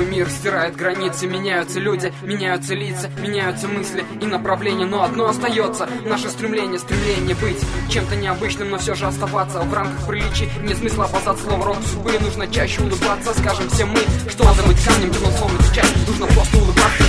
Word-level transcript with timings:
Изменчивый 0.00 0.06
мир 0.06 0.28
стирает 0.30 0.76
границы. 0.76 1.26
Меняются 1.26 1.78
люди, 1.78 2.12
меняются 2.22 2.74
лица 2.74 3.10
Меняются 3.18 3.68
мысли 3.68 4.04
и 4.20 4.26
направления 4.26 4.86
Но 4.86 5.02
одно 5.02 5.28
остается. 5.28 5.88
Наше 6.06 6.28
стремление, 6.28 6.78
стремление 6.78 7.36
быть 7.36 7.58
Чем-то 7.90 8.16
необычным, 8.16 8.70
но 8.70 8.78
все 8.78 8.94
же 8.94 9.06
оставаться 9.06 9.60
В 9.60 9.74
рамках 9.74 10.06
приличий. 10.06 10.48
Нет 10.62 10.78
смысла 10.78 11.04
опасаться 11.04 11.44
слова 11.44 11.64
род 11.66 11.78
судьбы 11.86 12.12
Нужно 12.20 12.46
чаще 12.48 12.80
улыбаться. 12.80 13.34
Скажем 13.38 13.68
все 13.68 13.84
мы, 13.84 14.00
что 14.28 14.44
надо 14.44 14.62
быть 14.62 14.82
камнем 14.84 15.10
Безусловно, 15.10 15.58
кричать 15.58 15.92
Нужно 16.06 16.26
просто 16.26 16.56
улыбаться, 16.56 17.04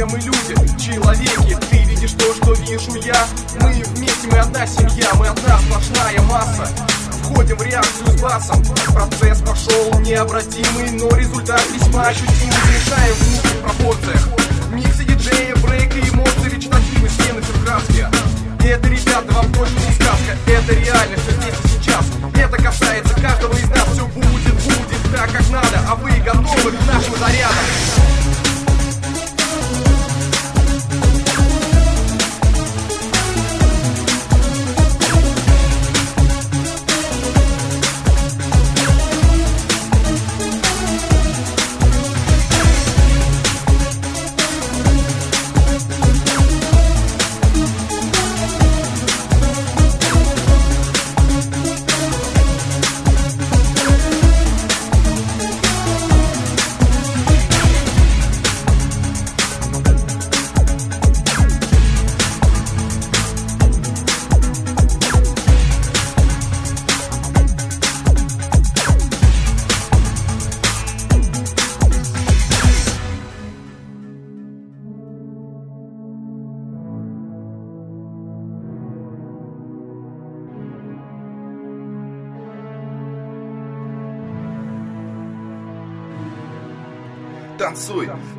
все 0.00 0.06
мы 0.06 0.18
люди, 0.18 0.80
человеки. 0.80 1.58
Ты 1.68 1.76
видишь 1.84 2.12
то, 2.12 2.34
что 2.34 2.54
вижу 2.54 2.94
я? 3.04 3.26
Мы 3.60 3.82
вместе, 3.82 4.28
мы 4.28 4.38
одна 4.38 4.66
семья, 4.66 5.10
мы 5.18 5.26
одна 5.26 5.58
сплошная 5.58 6.22
масса. 6.22 6.68
Входим 7.22 7.56
в 7.56 7.62
реакцию 7.62 8.06
с 8.06 8.20
басом. 8.22 8.64
Процесс 8.94 9.40
пошел 9.42 10.00
необратимый, 10.00 10.90
но 10.92 11.14
результат 11.14 11.62
весьма 11.74 12.04
ощутимый. 12.04 12.54
Замешаем 12.64 13.14
в 13.14 13.30
нужных 13.30 13.60
пропорциях 13.62 14.28
Миксы 14.72 15.04
диджея, 15.04 15.54
брейк 15.56 15.94
и 15.94 16.00
эмоции, 16.08 16.48
речитативы, 16.48 17.08
в 17.08 17.64
краске 17.64 18.08
это, 18.62 18.88
ребята, 18.88 19.32
вам 19.32 19.52
точно 19.52 19.78
не 19.80 19.94
сказка. 19.94 20.36
Это 20.46 20.72
реальность, 20.74 21.22
все 21.24 21.32
здесь 21.32 21.54
и 21.64 21.68
сейчас. 21.68 22.04
Это 22.36 22.62
касается 22.62 23.14
каждого 23.20 23.54
из 23.54 23.68
нас. 23.68 23.88
Все 23.92 24.06
будет, 24.06 24.54
будет 24.54 25.12
так, 25.12 25.32
как 25.32 25.50
надо. 25.50 25.80
А 25.88 25.94
вы 25.96 26.10
готовы 26.20 26.70
к 26.70 26.86
нашим 26.86 27.16
зарядам? 27.18 28.09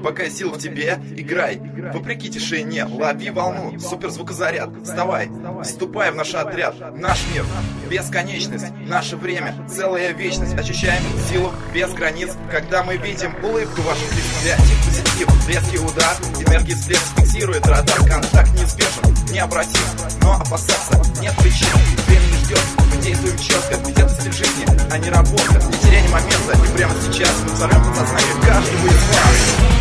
Пока 0.02 0.30
сил 0.30 0.52
в 0.52 0.58
тебе, 0.58 1.00
играй. 1.16 1.62
Вопреки 1.94 2.30
тишине, 2.30 2.86
лови 2.86 3.30
волну, 3.30 3.80
суперзвукозаряд. 3.80 4.70
Вставай, 4.84 5.30
вступай 5.64 6.12
в 6.12 6.16
наш 6.16 6.34
отряд, 6.34 6.76
наш 6.98 7.20
мир, 7.34 7.46
бесконечность, 7.90 8.68
наше 8.88 9.16
время, 9.18 9.56
целая 9.70 10.12
вечность. 10.12 10.58
Ощущаем 10.58 11.02
силу 11.30 11.52
без 11.74 11.92
границ, 11.94 12.32
когда 12.50 12.84
мы 12.84 12.98
видим 12.98 13.34
улыбку 13.44 13.82
ваших 13.82 14.12
лиц. 14.16 14.26
Креатив, 14.42 14.86
позитив, 14.86 15.48
резкий 15.48 15.80
удар, 15.80 16.16
энергии 16.46 16.74
след 16.74 17.00
фиксирует 17.18 17.66
радар. 17.68 17.98
Контакт 17.98 18.52
неизбежен, 18.54 19.34
необратим, 19.34 19.82
но 20.22 20.34
опасаться 20.34 21.02
нет 21.22 21.36
причин. 21.38 21.68
Время 22.08 22.26
не 22.26 22.46
ждет, 22.46 22.62
мы 22.78 23.02
действуем 23.02 23.38
четко, 23.38 23.76
ведь 23.86 23.98
это 23.98 24.10
стиль 24.10 24.34
жизни, 24.34 24.66
а 24.92 24.98
не 24.98 25.10
работа. 25.10 25.54
Не 25.54 25.78
теряй 25.78 26.08
момента, 26.10 26.58
и 26.66 26.78
прямо 26.78 26.94
сейчас 27.02 27.32
мы 27.46 27.54
взорвем 27.54 27.84
подсознание 27.86 28.36
каждого 28.46 28.88
из 28.88 28.94
вас. 28.94 29.81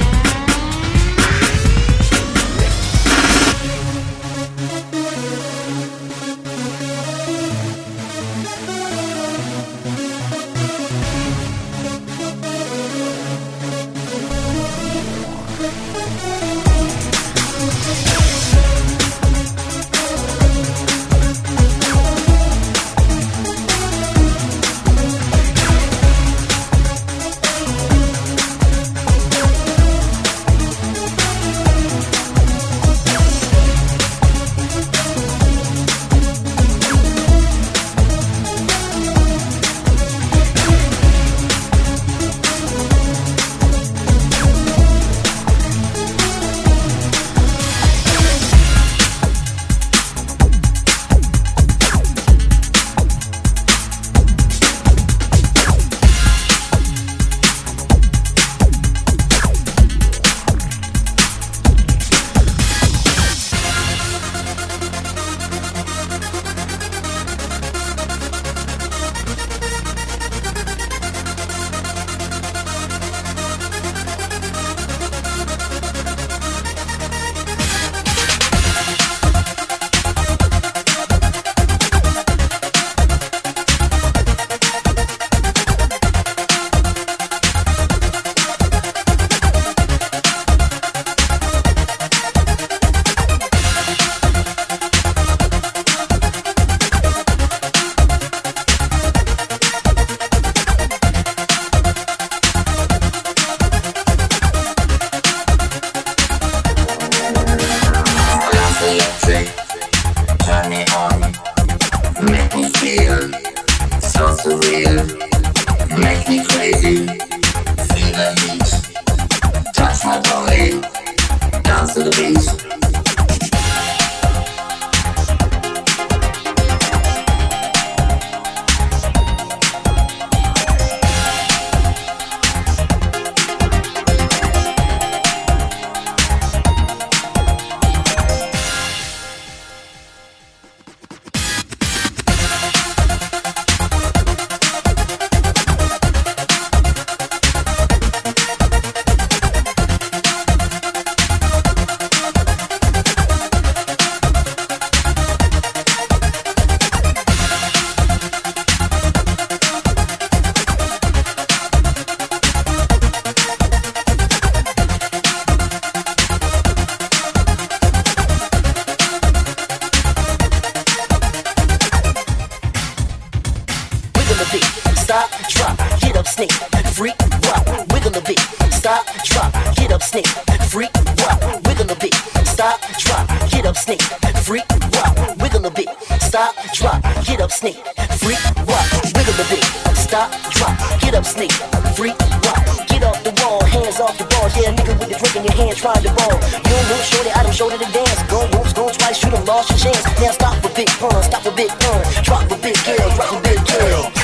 Stop, 190.11 190.31
drop, 190.51 190.75
get 191.01 191.15
up, 191.15 191.25
snake, 191.25 191.53
freak, 191.95 192.19
rock, 192.43 192.67
get 192.89 193.05
off 193.05 193.23
the 193.23 193.31
wall, 193.41 193.62
hands 193.62 194.01
off 194.01 194.19
the 194.19 194.25
ball, 194.25 194.51
yeah, 194.59 194.75
nigga 194.75 194.99
with 194.99 195.09
the 195.09 195.15
drink 195.15 195.37
in 195.37 195.45
your 195.45 195.55
hand, 195.55 195.77
trying 195.77 196.03
to 196.03 196.11
ball. 196.19 196.35
You 196.67 196.75
don't 196.75 196.91
want 196.91 197.05
shorty, 197.07 197.31
I 197.31 197.45
don't 197.45 197.55
show 197.55 197.71
to 197.71 197.79
the 197.79 197.87
dance. 197.95 198.21
Go 198.27 198.43
once, 198.59 198.73
go 198.73 198.91
twice, 198.91 199.19
shoot 199.19 199.33
'em, 199.33 199.45
lost 199.45 199.71
your 199.71 199.79
chance. 199.79 200.03
Now 200.19 200.33
stop 200.33 200.65
a 200.65 200.69
big 200.75 200.91
pun, 200.99 201.23
stop 201.23 201.47
a 201.47 201.53
big 201.53 201.71
pun, 201.79 202.03
drop 202.25 202.51
a 202.51 202.57
big 202.57 202.77
girl, 202.85 203.09
drop 203.15 203.31
a 203.31 203.41
big 203.41 203.65
girl. 203.69 204.19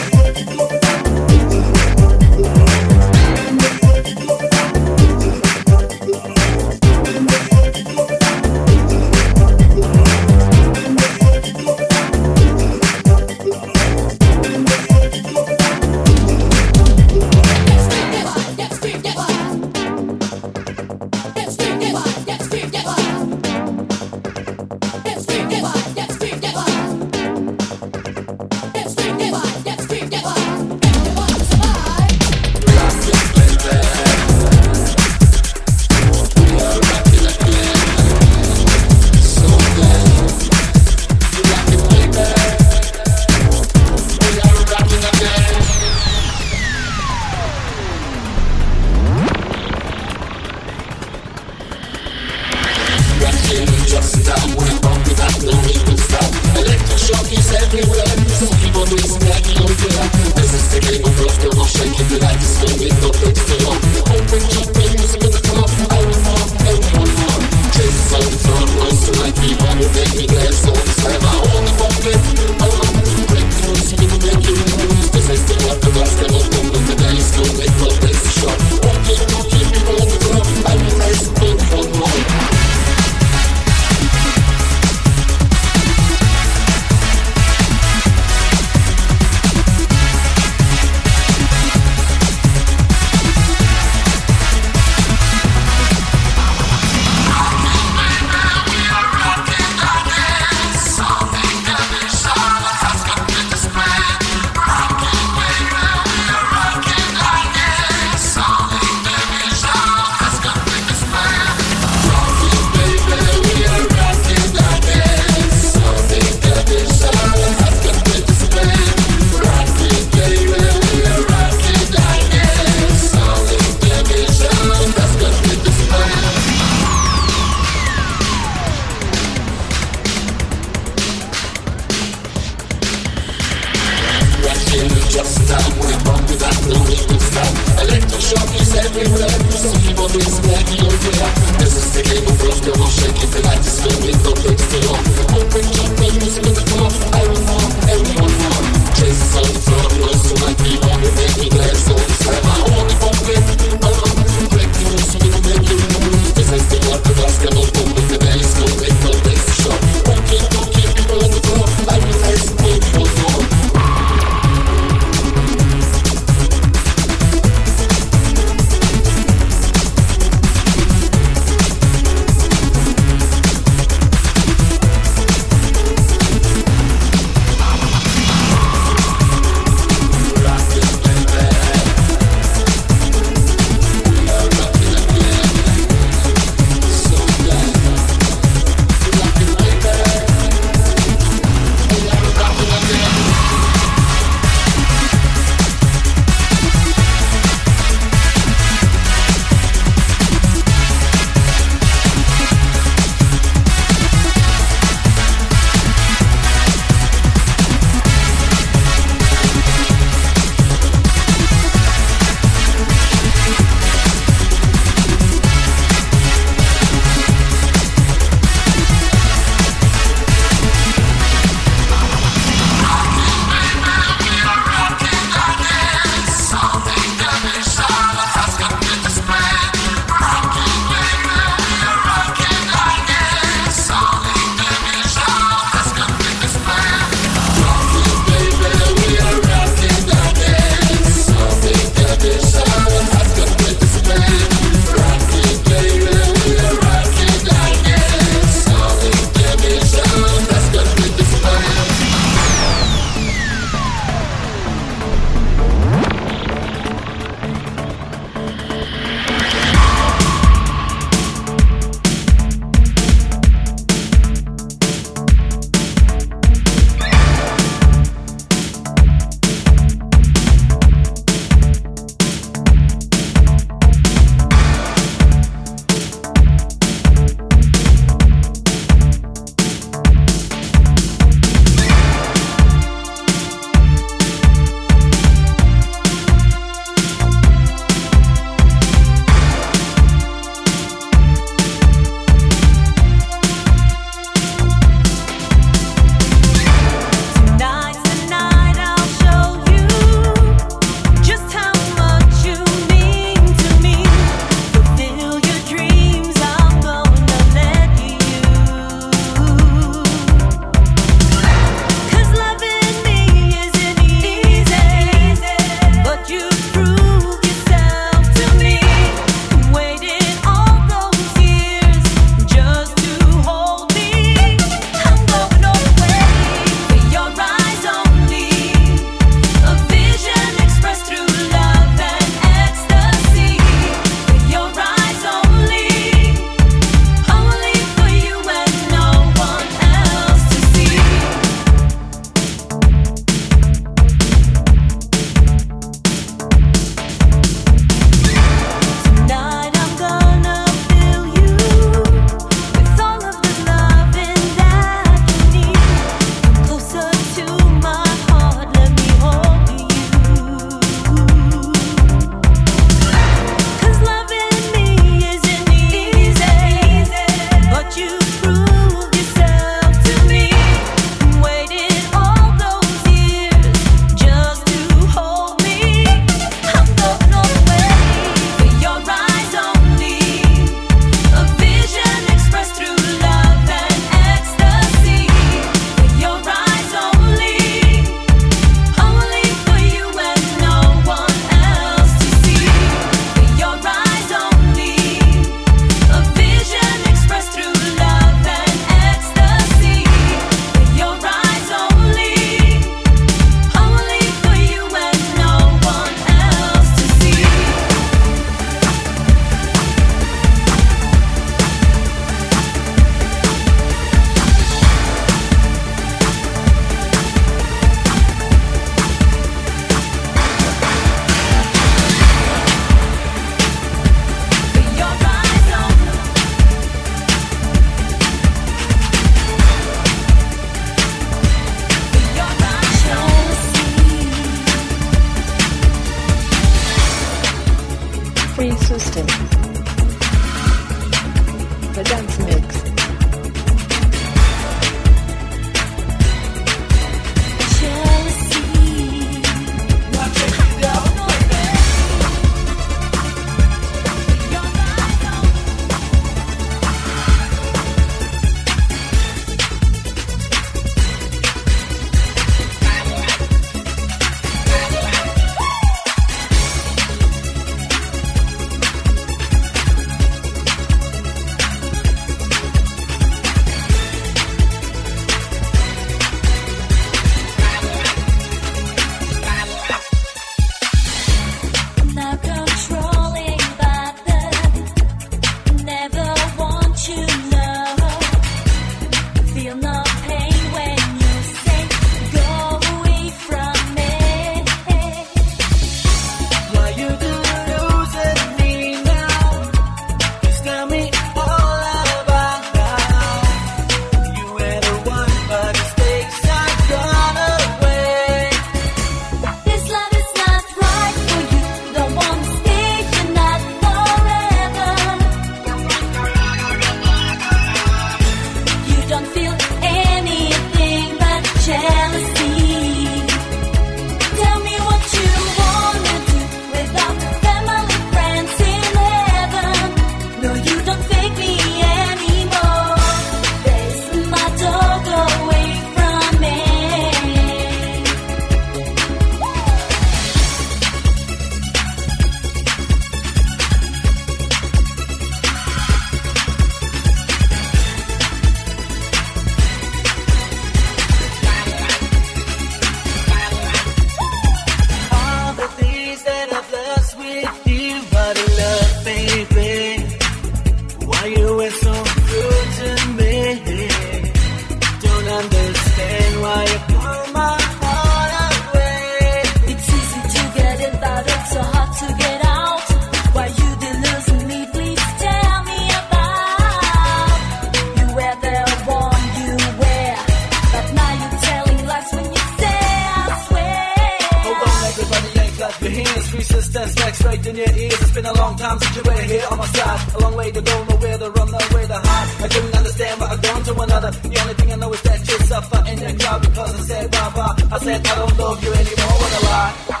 The 594.11 594.39
only 594.41 594.53
thing 594.55 594.71
I 594.71 594.75
know 594.75 594.93
is 594.93 595.01
that 595.03 595.19
you 595.19 595.37
suffer 595.45 595.83
in 595.89 595.99
the 595.99 596.23
cloud 596.23 596.41
because 596.41 596.73
I 596.79 596.83
said 596.83 597.11
bye 597.11 597.29
bye. 597.35 597.75
I 597.75 597.79
said 597.79 598.07
I 598.07 598.15
don't 598.15 598.37
love 598.37 598.63
you 598.63 598.73
anymore. 598.73 599.15
What 599.21 599.41
a 599.41 599.45
lie. 599.45 600.00